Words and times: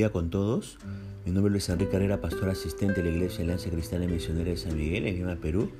día 0.00 0.12
con 0.12 0.30
todos. 0.30 0.78
Mi 1.26 1.30
nombre 1.30 1.54
es 1.58 1.68
Enrique 1.68 1.90
Carrera, 1.90 2.22
pastor 2.22 2.48
asistente 2.48 3.02
de 3.02 3.10
la 3.10 3.16
Iglesia 3.16 3.44
Alianza 3.44 3.68
Cristiana 3.68 4.06
Misionera 4.06 4.48
de 4.48 4.56
San 4.56 4.74
Miguel, 4.74 5.06
en 5.06 5.16
Lima, 5.16 5.36
Perú. 5.36 5.72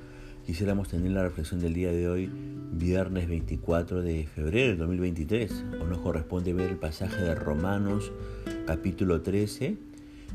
Quisiéramos 0.45 0.89
tener 0.89 1.11
la 1.13 1.23
reflexión 1.23 1.59
del 1.59 1.73
día 1.73 1.91
de 1.91 2.07
hoy, 2.07 2.31
viernes 2.71 3.31
24 3.31 4.03
de 4.03 4.27
febrero 4.27 4.69
del 4.69 4.77
2023. 4.77 5.65
Hoy 5.81 5.89
nos 5.89 6.01
corresponde 6.01 6.53
ver 6.53 6.69
el 6.69 6.77
pasaje 6.77 7.17
de 7.23 7.35
Romanos 7.35 8.13
capítulo 8.67 9.23
13 9.23 9.79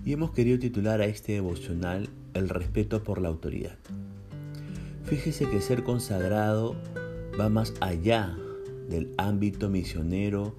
y 0.04 0.14
hemos 0.14 0.32
querido 0.32 0.58
titular 0.58 1.02
a 1.02 1.06
este 1.06 1.34
devocional 1.34 2.10
El 2.34 2.50
respeto 2.50 3.04
por 3.04 3.22
la 3.22 3.28
autoridad. 3.28 3.78
Fíjese 5.04 5.48
que 5.48 5.62
ser 5.62 5.84
consagrado 5.84 6.76
va 7.40 7.50
más 7.50 7.76
allá 7.82 8.36
del 8.90 9.12
ámbito 9.20 9.70
misionero 9.70 10.56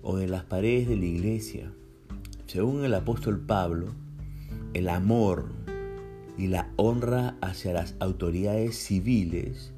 o 0.00 0.16
de 0.16 0.28
las 0.28 0.44
paredes 0.44 0.88
de 0.88 0.96
la 0.96 1.04
iglesia. 1.04 1.72
Según 2.48 2.82
el 2.82 2.94
apóstol 2.94 3.40
Pablo, 3.40 3.88
el 4.72 4.88
amor 4.88 5.50
y 6.38 6.46
la 6.46 6.70
honra 6.76 7.36
hacia 7.42 7.74
las 7.74 7.94
autoridades 8.00 8.74
civiles 8.78 9.74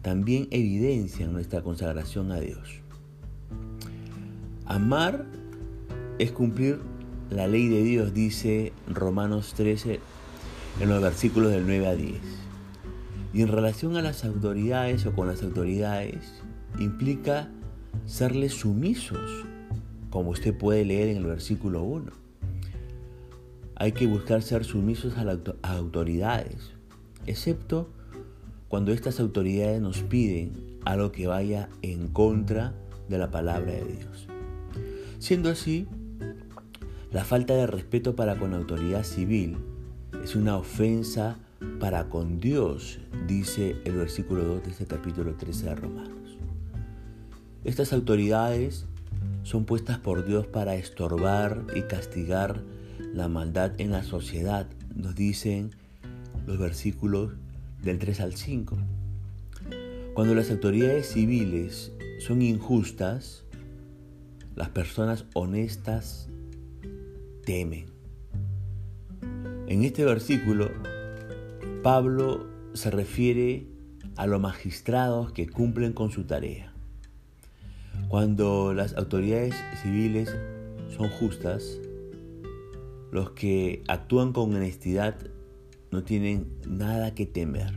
también 0.00 0.48
evidencian 0.50 1.34
nuestra 1.34 1.60
consagración 1.60 2.32
a 2.32 2.40
Dios. 2.40 2.80
Amar 4.64 5.26
es 6.18 6.32
cumplir 6.32 6.80
la 7.28 7.46
ley 7.46 7.68
de 7.68 7.82
Dios, 7.82 8.14
dice 8.14 8.72
Romanos 8.88 9.52
13 9.54 10.00
en 10.80 10.88
los 10.88 11.02
versículos 11.02 11.52
del 11.52 11.66
9 11.66 11.86
a 11.88 11.94
10. 11.94 12.14
Y 13.34 13.42
en 13.42 13.48
relación 13.48 13.98
a 13.98 14.02
las 14.02 14.24
autoridades 14.24 15.04
o 15.04 15.12
con 15.12 15.26
las 15.26 15.42
autoridades, 15.42 16.40
implica 16.78 17.50
serles 18.06 18.54
sumisos, 18.54 19.44
como 20.12 20.30
usted 20.30 20.54
puede 20.54 20.84
leer 20.84 21.08
en 21.08 21.16
el 21.16 21.24
versículo 21.24 21.82
1. 21.82 22.12
Hay 23.76 23.92
que 23.92 24.06
buscar 24.06 24.42
ser 24.42 24.62
sumisos 24.64 25.16
a 25.16 25.24
las 25.24 25.38
autoridades, 25.62 26.72
excepto 27.26 27.88
cuando 28.68 28.92
estas 28.92 29.18
autoridades 29.20 29.80
nos 29.80 30.02
piden 30.02 30.52
algo 30.84 31.12
que 31.12 31.26
vaya 31.26 31.70
en 31.80 32.08
contra 32.08 32.74
de 33.08 33.16
la 33.16 33.30
palabra 33.30 33.72
de 33.72 33.84
Dios. 33.84 34.28
Siendo 35.18 35.48
así, 35.48 35.88
la 37.10 37.24
falta 37.24 37.54
de 37.54 37.66
respeto 37.66 38.14
para 38.14 38.38
con 38.38 38.50
la 38.50 38.58
autoridad 38.58 39.04
civil 39.04 39.56
es 40.22 40.36
una 40.36 40.58
ofensa 40.58 41.38
para 41.80 42.10
con 42.10 42.38
Dios, 42.38 42.98
dice 43.26 43.76
el 43.86 43.94
versículo 43.94 44.44
2 44.44 44.64
de 44.64 44.70
este 44.72 44.84
capítulo 44.84 45.34
13 45.36 45.64
de 45.64 45.74
Romanos. 45.74 46.36
Estas 47.64 47.94
autoridades 47.94 48.86
son 49.42 49.64
puestas 49.64 49.98
por 49.98 50.24
Dios 50.24 50.46
para 50.46 50.74
estorbar 50.74 51.66
y 51.74 51.82
castigar 51.82 52.62
la 53.12 53.28
maldad 53.28 53.72
en 53.78 53.90
la 53.90 54.02
sociedad, 54.02 54.66
nos 54.94 55.14
dicen 55.14 55.70
los 56.46 56.58
versículos 56.58 57.32
del 57.82 57.98
3 57.98 58.20
al 58.20 58.34
5. 58.34 58.78
Cuando 60.14 60.34
las 60.34 60.50
autoridades 60.50 61.08
civiles 61.08 61.92
son 62.18 62.42
injustas, 62.42 63.44
las 64.54 64.68
personas 64.68 65.24
honestas 65.34 66.28
temen. 67.44 67.86
En 69.66 69.84
este 69.84 70.04
versículo, 70.04 70.70
Pablo 71.82 72.46
se 72.74 72.90
refiere 72.90 73.66
a 74.16 74.26
los 74.26 74.40
magistrados 74.40 75.32
que 75.32 75.48
cumplen 75.48 75.92
con 75.92 76.10
su 76.10 76.24
tarea. 76.24 76.71
Cuando 78.08 78.74
las 78.74 78.94
autoridades 78.96 79.54
civiles 79.82 80.34
son 80.96 81.08
justas, 81.08 81.80
los 83.10 83.30
que 83.30 83.82
actúan 83.88 84.32
con 84.32 84.54
honestidad 84.54 85.16
no 85.90 86.02
tienen 86.02 86.46
nada 86.66 87.14
que 87.14 87.26
temer. 87.26 87.74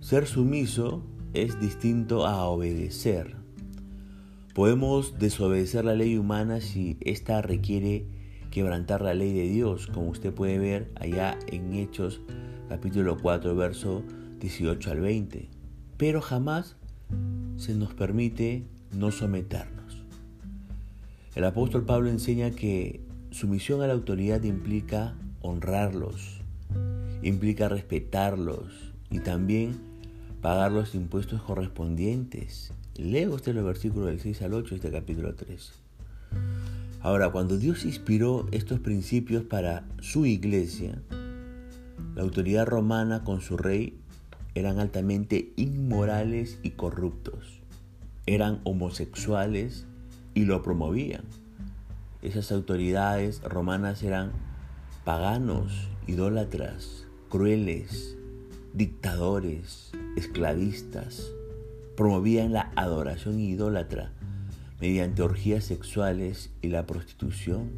Ser 0.00 0.26
sumiso 0.26 1.02
es 1.34 1.60
distinto 1.60 2.26
a 2.26 2.44
obedecer. 2.46 3.36
Podemos 4.54 5.18
desobedecer 5.18 5.84
la 5.84 5.94
ley 5.94 6.16
humana 6.16 6.60
si 6.60 6.96
ésta 7.00 7.42
requiere 7.42 8.06
quebrantar 8.50 9.02
la 9.02 9.14
ley 9.14 9.32
de 9.32 9.48
Dios, 9.48 9.86
como 9.86 10.10
usted 10.10 10.34
puede 10.34 10.58
ver 10.58 10.90
allá 10.96 11.38
en 11.46 11.72
Hechos 11.74 12.20
capítulo 12.68 13.16
4, 13.18 13.54
verso 13.54 14.02
18 14.40 14.90
al 14.90 15.00
20. 15.00 15.48
Pero 15.96 16.20
jamás 16.20 16.76
se 17.60 17.74
nos 17.74 17.92
permite 17.92 18.64
no 18.96 19.10
someternos. 19.10 20.02
El 21.34 21.44
apóstol 21.44 21.84
Pablo 21.84 22.08
enseña 22.08 22.52
que 22.52 23.00
sumisión 23.30 23.82
a 23.82 23.86
la 23.86 23.92
autoridad 23.92 24.42
implica 24.44 25.14
honrarlos, 25.42 26.40
implica 27.22 27.68
respetarlos 27.68 28.94
y 29.10 29.20
también 29.20 29.78
pagar 30.40 30.72
los 30.72 30.94
impuestos 30.94 31.42
correspondientes. 31.42 32.72
Leo 32.96 33.34
usted 33.34 33.54
los 33.54 33.64
versículos 33.64 34.08
del 34.08 34.20
6 34.20 34.40
al 34.42 34.54
8 34.54 34.70
de 34.70 34.76
este 34.76 34.90
capítulo 34.90 35.34
3. 35.34 35.72
Ahora, 37.02 37.30
cuando 37.30 37.58
Dios 37.58 37.84
inspiró 37.84 38.46
estos 38.52 38.80
principios 38.80 39.44
para 39.44 39.84
su 40.00 40.24
iglesia, 40.24 41.02
la 42.14 42.22
autoridad 42.22 42.66
romana 42.66 43.22
con 43.22 43.42
su 43.42 43.58
rey 43.58 43.99
eran 44.54 44.78
altamente 44.78 45.52
inmorales 45.56 46.58
y 46.62 46.70
corruptos. 46.70 47.60
Eran 48.26 48.60
homosexuales 48.64 49.86
y 50.34 50.44
lo 50.44 50.62
promovían. 50.62 51.24
Esas 52.22 52.52
autoridades 52.52 53.42
romanas 53.42 54.02
eran 54.02 54.32
paganos, 55.04 55.88
idólatras, 56.06 57.06
crueles, 57.28 58.16
dictadores, 58.74 59.92
esclavistas. 60.16 61.32
Promovían 61.96 62.52
la 62.52 62.72
adoración 62.76 63.40
idólatra 63.40 64.12
mediante 64.80 65.22
orgías 65.22 65.64
sexuales 65.64 66.50
y 66.62 66.68
la 66.68 66.86
prostitución, 66.86 67.70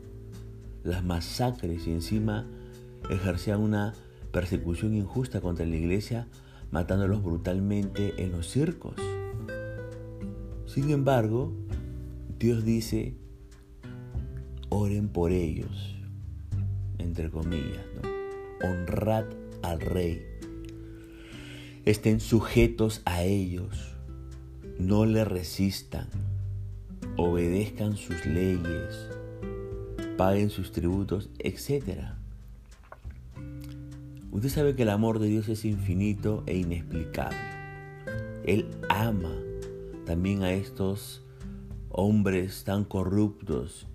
las 0.84 1.04
masacres 1.04 1.86
y 1.86 1.92
encima 1.92 2.46
ejercían 3.10 3.60
una 3.60 3.94
persecución 4.32 4.94
injusta 4.94 5.40
contra 5.40 5.66
la 5.66 5.76
iglesia 5.76 6.26
matándolos 6.72 7.22
brutalmente 7.22 8.14
en 8.22 8.32
los 8.32 8.50
circos. 8.50 8.96
Sin 10.66 10.90
embargo, 10.90 11.52
Dios 12.38 12.64
dice, 12.64 13.14
oren 14.70 15.08
por 15.08 15.30
ellos, 15.32 15.94
entre 16.98 17.30
comillas, 17.30 17.84
honrad 18.64 19.26
al 19.62 19.80
rey, 19.80 20.26
estén 21.84 22.20
sujetos 22.20 23.02
a 23.04 23.22
ellos, 23.22 23.94
no 24.78 25.04
le 25.04 25.24
resistan, 25.26 26.08
obedezcan 27.18 27.96
sus 27.96 28.24
leyes, 28.24 29.10
paguen 30.16 30.48
sus 30.48 30.72
tributos, 30.72 31.28
etc. 31.38 32.21
Usted 34.32 34.48
sabe 34.48 34.74
que 34.74 34.84
el 34.84 34.88
amor 34.88 35.18
de 35.18 35.28
Dios 35.28 35.46
es 35.50 35.66
infinito 35.66 36.42
e 36.46 36.56
inexplicable. 36.56 37.36
Él 38.44 38.66
ama 38.88 39.36
también 40.06 40.42
a 40.42 40.54
estos 40.54 41.22
hombres 41.90 42.64
tan 42.64 42.84
corruptos 42.84 43.86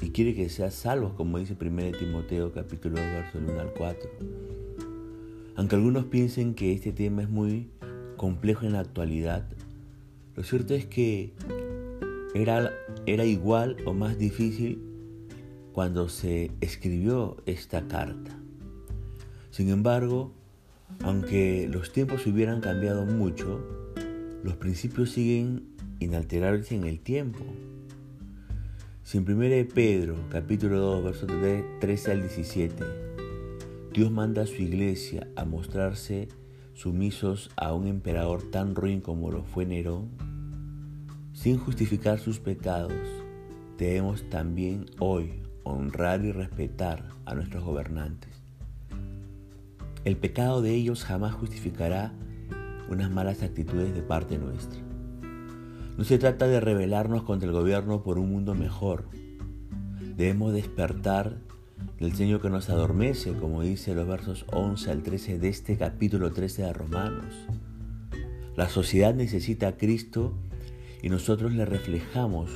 y 0.00 0.10
quiere 0.10 0.36
que 0.36 0.48
sean 0.48 0.70
salvos, 0.70 1.14
como 1.14 1.38
dice 1.38 1.56
1 1.60 1.98
Timoteo 1.98 2.52
capítulo 2.52 3.00
2, 3.00 3.04
verso 3.04 3.38
1 3.38 3.60
al 3.60 3.72
4. 3.74 4.10
Aunque 5.56 5.74
algunos 5.74 6.04
piensen 6.04 6.54
que 6.54 6.72
este 6.72 6.92
tema 6.92 7.22
es 7.22 7.28
muy 7.28 7.68
complejo 8.16 8.66
en 8.66 8.74
la 8.74 8.80
actualidad, 8.80 9.48
lo 10.36 10.44
cierto 10.44 10.72
es 10.72 10.86
que 10.86 11.32
era, 12.32 12.70
era 13.06 13.24
igual 13.24 13.76
o 13.86 13.92
más 13.92 14.16
difícil 14.18 14.80
cuando 15.72 16.08
se 16.08 16.52
escribió 16.60 17.38
esta 17.44 17.88
carta. 17.88 18.39
Sin 19.50 19.68
embargo, 19.68 20.32
aunque 21.02 21.68
los 21.68 21.92
tiempos 21.92 22.26
hubieran 22.26 22.60
cambiado 22.60 23.04
mucho, 23.04 23.60
los 24.42 24.56
principios 24.56 25.10
siguen 25.10 25.70
inalterables 25.98 26.70
en 26.72 26.84
el 26.84 27.00
tiempo. 27.00 27.44
Si 29.02 29.18
en 29.18 29.28
1 29.28 29.68
Pedro, 29.74 30.16
capítulo 30.30 30.78
2, 30.78 31.04
versos 31.04 31.30
13 31.80 32.12
al 32.12 32.20
17, 32.20 32.84
Dios 33.92 34.10
manda 34.12 34.42
a 34.42 34.46
su 34.46 34.62
iglesia 34.62 35.26
a 35.34 35.44
mostrarse 35.44 36.28
sumisos 36.74 37.50
a 37.56 37.74
un 37.74 37.88
emperador 37.88 38.50
tan 38.50 38.74
ruin 38.74 39.00
como 39.00 39.32
lo 39.32 39.42
fue 39.42 39.66
Nerón, 39.66 40.10
sin 41.32 41.58
justificar 41.58 42.20
sus 42.20 42.38
pecados, 42.38 42.92
debemos 43.78 44.28
también 44.30 44.86
hoy 45.00 45.42
honrar 45.64 46.24
y 46.24 46.32
respetar 46.32 47.08
a 47.24 47.34
nuestros 47.34 47.64
gobernantes. 47.64 48.39
El 50.04 50.16
pecado 50.16 50.62
de 50.62 50.74
ellos 50.74 51.04
jamás 51.04 51.34
justificará 51.34 52.14
unas 52.88 53.10
malas 53.10 53.42
actitudes 53.42 53.94
de 53.94 54.02
parte 54.02 54.38
nuestra. 54.38 54.80
No 55.98 56.04
se 56.04 56.16
trata 56.18 56.46
de 56.46 56.58
rebelarnos 56.58 57.24
contra 57.24 57.46
el 57.46 57.54
gobierno 57.54 58.02
por 58.02 58.18
un 58.18 58.30
mundo 58.30 58.54
mejor. 58.54 59.04
Debemos 60.16 60.54
despertar 60.54 61.36
del 61.98 62.14
sueño 62.14 62.40
que 62.40 62.48
nos 62.48 62.70
adormece, 62.70 63.34
como 63.34 63.60
dice 63.60 63.94
los 63.94 64.08
versos 64.08 64.46
11 64.52 64.90
al 64.90 65.02
13 65.02 65.38
de 65.38 65.48
este 65.50 65.76
capítulo 65.76 66.32
13 66.32 66.62
de 66.62 66.72
Romanos. 66.72 67.34
La 68.56 68.70
sociedad 68.70 69.14
necesita 69.14 69.68
a 69.68 69.76
Cristo 69.76 70.32
y 71.02 71.10
nosotros 71.10 71.52
le 71.52 71.66
reflejamos 71.66 72.50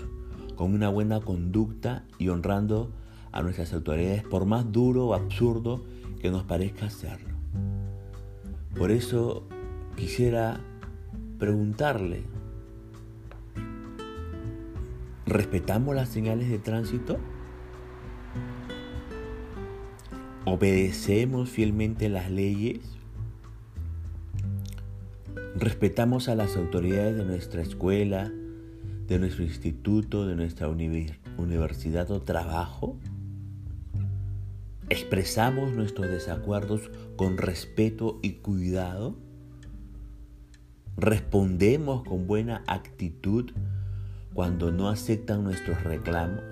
con 0.57 0.73
una 0.73 0.89
buena 0.89 1.21
conducta 1.21 2.07
y 2.19 2.29
honrando 2.29 2.95
a 3.33 3.43
nuestras 3.43 3.75
autoridades, 3.75 4.23
por 4.23 4.47
más 4.47 4.73
duro 4.73 5.09
o 5.09 5.15
absurdo 5.15 5.85
que 6.23 6.31
nos 6.31 6.45
parezca 6.45 6.87
hacerlo. 6.87 7.34
Por 8.77 8.91
eso 8.91 9.45
quisiera 9.97 10.61
preguntarle, 11.39 12.25
¿respetamos 15.27 15.95
las 15.95 16.09
señales 16.09 16.49
de 16.49 16.59
tránsito? 16.59 17.19
¿Obedecemos 20.45 21.51
fielmente 21.51 22.09
las 22.09 22.33
leyes? 22.33 22.81
¿Respetamos 25.55 26.29
a 26.29 26.35
las 26.35 26.57
autoridades 26.57 27.17
de 27.17 27.25
nuestra 27.25 27.63
escuela, 27.63 28.33
de 29.07 29.19
nuestro 29.21 29.45
instituto, 29.45 30.27
de 30.27 30.35
nuestra 30.35 30.69
universidad 30.69 32.11
o 32.11 32.21
trabajo? 32.21 32.99
¿Expresamos 34.91 35.73
nuestros 35.73 36.11
desacuerdos 36.11 36.91
con 37.17 37.39
respeto 37.39 38.19
y 38.23 38.33
cuidado? 38.35 39.17
¿Respondemos 40.99 42.05
con 42.05 42.27
buena 42.27 42.63
actitud 42.67 43.51
cuando 44.35 44.71
no 44.71 44.91
aceptan 44.91 45.43
nuestros 45.43 45.83
reclamos? 45.83 46.45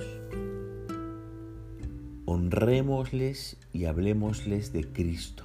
Honrémosles 2.24 3.58
y 3.74 3.84
hablemosles 3.84 4.72
de 4.72 4.84
Cristo. 4.84 5.44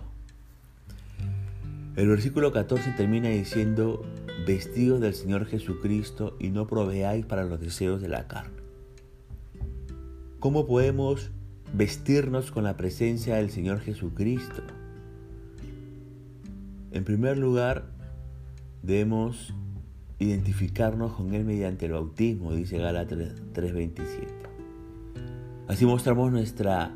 El 1.98 2.08
versículo 2.08 2.54
14 2.54 2.94
termina 2.94 3.28
diciendo, 3.28 4.06
vestidos 4.46 5.02
del 5.02 5.14
Señor 5.14 5.46
Jesucristo 5.46 6.38
y 6.40 6.52
no 6.52 6.68
proveáis 6.68 7.26
para 7.26 7.44
los 7.44 7.60
deseos 7.60 8.02
de 8.02 8.08
la 8.08 8.30
carne. 8.30 8.62
¿Cómo 10.40 10.66
podemos 10.66 11.32
vestirnos 11.74 12.52
con 12.52 12.64
la 12.64 12.78
presencia 12.78 13.36
del 13.36 13.50
Señor 13.50 13.80
Jesucristo? 13.80 14.64
En 16.92 17.04
primer 17.04 17.38
lugar, 17.38 17.86
debemos 18.82 19.54
identificarnos 20.20 21.14
con 21.14 21.34
Él 21.34 21.46
mediante 21.46 21.86
el 21.86 21.92
bautismo, 21.92 22.54
dice 22.54 22.78
Gálatas 22.78 23.36
3:27. 23.54 24.28
Así 25.68 25.86
mostramos 25.86 26.32
nuestra 26.32 26.94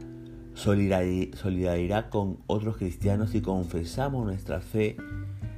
solidaridad 0.54 2.10
con 2.10 2.38
otros 2.48 2.78
cristianos 2.78 3.36
y 3.36 3.42
confesamos 3.42 4.26
nuestra 4.26 4.62
fe 4.62 4.98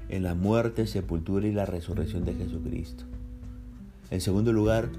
en 0.09 0.23
la 0.23 0.35
muerte, 0.35 0.87
sepultura 0.87 1.47
y 1.47 1.51
la 1.51 1.65
resurrección 1.65 2.25
de 2.25 2.33
Jesucristo. 2.33 3.05
En 4.11 4.21
segundo 4.21 4.51
lugar, 4.51 4.89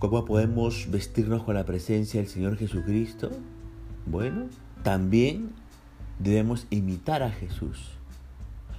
¿cómo 0.00 0.24
podemos 0.24 0.90
vestirnos 0.90 1.44
con 1.44 1.54
la 1.54 1.64
presencia 1.64 2.20
del 2.20 2.28
Señor 2.28 2.56
Jesucristo? 2.56 3.30
Bueno, 4.06 4.48
también 4.82 5.50
debemos 6.18 6.66
imitar 6.70 7.22
a 7.22 7.30
Jesús 7.30 8.00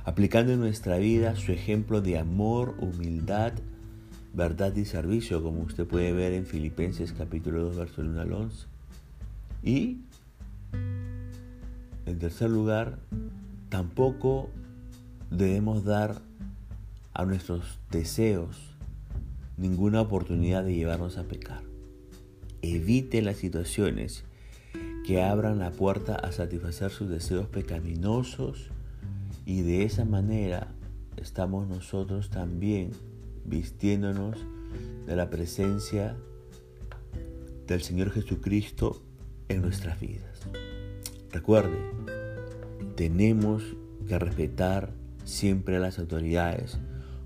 aplicando 0.03 0.51
en 0.51 0.59
nuestra 0.59 0.97
vida 0.97 1.35
su 1.35 1.51
ejemplo 1.51 2.01
de 2.01 2.17
amor, 2.17 2.75
humildad, 2.79 3.53
verdad 4.33 4.75
y 4.75 4.85
servicio, 4.85 5.43
como 5.43 5.61
usted 5.61 5.85
puede 5.85 6.11
ver 6.11 6.33
en 6.33 6.47
Filipenses 6.47 7.13
capítulo 7.13 7.63
2, 7.65 7.77
verso 7.77 8.01
1 8.01 8.19
al 8.19 8.33
11. 8.33 8.65
Y, 9.63 10.01
en 12.07 12.17
tercer 12.17 12.49
lugar, 12.49 12.97
tampoco 13.69 14.49
debemos 15.29 15.83
dar 15.83 16.19
a 17.13 17.25
nuestros 17.25 17.77
deseos 17.91 18.70
ninguna 19.61 20.01
oportunidad 20.01 20.63
de 20.63 20.73
llevarnos 20.73 21.17
a 21.17 21.23
pecar. 21.23 21.61
Evite 22.63 23.21
las 23.21 23.37
situaciones 23.37 24.23
que 25.05 25.21
abran 25.21 25.59
la 25.59 25.71
puerta 25.71 26.15
a 26.15 26.31
satisfacer 26.31 26.89
sus 26.89 27.09
deseos 27.09 27.47
pecaminosos 27.47 28.71
y 29.45 29.61
de 29.61 29.83
esa 29.83 30.03
manera 30.03 30.73
estamos 31.17 31.67
nosotros 31.67 32.31
también 32.31 32.91
vistiéndonos 33.45 34.37
de 35.05 35.15
la 35.15 35.29
presencia 35.29 36.17
del 37.67 37.83
Señor 37.83 38.09
Jesucristo 38.09 39.03
en 39.47 39.61
nuestras 39.61 39.99
vidas. 39.99 40.41
Recuerde, 41.31 41.77
tenemos 42.95 43.63
que 44.07 44.17
respetar 44.17 44.91
siempre 45.23 45.77
a 45.77 45.79
las 45.79 45.99
autoridades, 45.99 46.79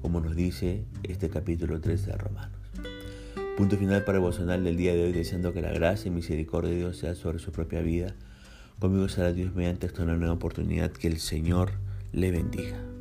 como 0.06 0.20
nos 0.20 0.36
dice 0.36 0.84
este 1.02 1.32
capítulo 1.32 1.82
3 1.82 2.06
de 2.06 2.12
Romanos. 2.12 2.60
Punto 3.58 3.76
final 3.76 4.04
para 4.04 4.20
el 4.20 4.64
del 4.64 4.78
día 4.78 4.94
de 4.94 5.04
hoy, 5.04 5.12
deseando 5.12 5.52
que 5.52 5.64
la 5.64 5.72
gracia 5.72 6.10
y 6.10 6.12
misericordia 6.12 6.70
de 6.70 6.78
Dios 6.78 6.98
sea 6.98 7.16
sobre 7.16 7.40
su 7.40 7.52
propia 7.52 7.82
vida. 7.82 8.14
Conmigo 8.78 9.10
será 9.10 9.34
Dios 9.34 9.56
mediante 9.56 9.88
esta 9.88 10.06
nueva 10.06 10.32
oportunidad 10.32 10.92
que 10.92 11.08
el 11.08 11.18
Señor 11.18 11.72
le 12.12 12.30
bendiga. 12.30 12.95